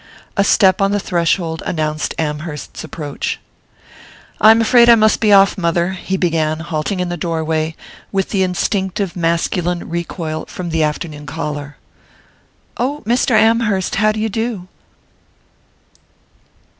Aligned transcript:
A 0.35 0.43
step 0.43 0.81
on 0.81 0.89
the 0.89 0.99
threshold 0.99 1.61
announced 1.63 2.15
Amherst's 2.17 2.83
approach. 2.83 3.39
"I'm 4.39 4.59
afraid 4.59 4.89
I 4.89 4.95
must 4.95 5.19
be 5.19 5.31
off, 5.31 5.59
mother" 5.59 5.91
he 5.91 6.17
began, 6.17 6.61
halting 6.61 6.99
in 6.99 7.09
the 7.09 7.17
doorway 7.17 7.75
with 8.11 8.29
the 8.31 8.41
instinctive 8.41 9.15
masculine 9.15 9.87
recoil 9.87 10.45
from 10.47 10.71
the 10.71 10.81
afternoon 10.81 11.27
caller. 11.27 11.77
"Oh, 12.77 13.03
Mr. 13.05 13.39
Amherst, 13.39 13.93
how 14.01 14.11
d'you 14.11 14.29
do? 14.29 14.67